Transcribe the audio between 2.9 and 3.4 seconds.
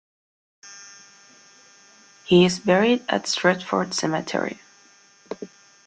at